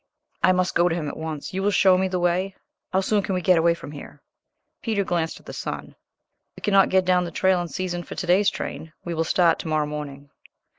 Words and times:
"I 0.41 0.51
must 0.51 0.73
go 0.73 0.89
to 0.89 0.95
him 0.95 1.07
at 1.07 1.15
once; 1.15 1.53
you 1.53 1.61
will 1.61 1.69
show 1.69 1.95
me 1.95 2.07
the 2.07 2.17
way. 2.19 2.55
How 2.91 3.01
soon 3.01 3.21
can 3.21 3.35
we 3.35 3.41
get 3.43 3.59
away 3.59 3.75
from 3.75 3.91
here?" 3.91 4.19
Peter 4.81 5.03
glanced 5.03 5.39
at 5.39 5.45
the 5.45 5.53
sun. 5.53 5.93
"We 6.57 6.61
cannot 6.61 6.89
get 6.89 7.05
down 7.05 7.23
the 7.23 7.29
trail 7.29 7.61
in 7.61 7.67
season 7.67 8.01
for 8.01 8.15
to 8.15 8.25
day's 8.25 8.49
train. 8.49 8.93
We 9.05 9.13
will 9.13 9.23
start 9.23 9.59
to 9.59 9.67
morrow 9.67 9.85
morning." 9.85 10.31